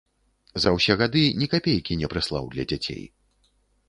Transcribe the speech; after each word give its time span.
За 0.63 0.69
ўсе 0.77 0.95
гады 1.01 1.21
ні 1.41 1.47
капейкі 1.51 1.97
не 2.01 2.09
прыслаў 2.13 2.47
для 2.57 2.65
дзяцей. 2.73 3.03